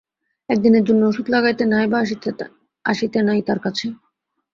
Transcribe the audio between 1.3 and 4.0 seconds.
লাগাইতে নাই বা আসিতে নাই তার কাছে?